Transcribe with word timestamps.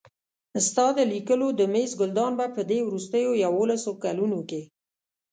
ستا 0.67 0.85
د 0.97 0.99
لیکلو 1.11 1.47
د 1.55 1.61
مېز 1.73 1.91
ګلدان 1.99 2.31
به 2.39 2.45
په 2.55 2.61
دې 2.69 2.79
وروستیو 2.83 3.31
یوولسو 3.45 3.91
کلونو 4.03 4.39
کې. 4.49 4.61